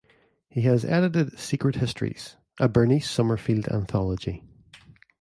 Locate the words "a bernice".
2.59-3.07